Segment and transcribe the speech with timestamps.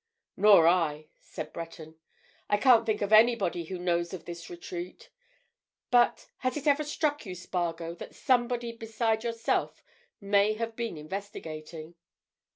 [0.35, 1.95] "Nor I," said Breton.
[2.49, 5.11] "I can't think of anybody who knows of this retreat.
[5.91, 9.83] But—has it ever struck you, Spargo, that somebody beside yourself
[10.19, 11.93] may have been investigating?"